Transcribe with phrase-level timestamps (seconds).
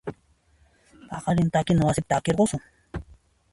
[1.11, 2.61] Paqarin takina wasipi tarikusun.